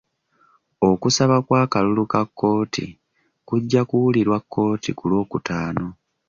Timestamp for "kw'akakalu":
1.45-2.03